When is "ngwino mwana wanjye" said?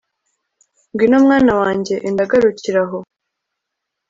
0.91-1.95